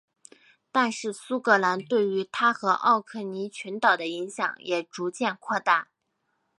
[0.71, 5.89] 但是苏格兰对于它和奥克尼群岛的影响也逐渐扩大。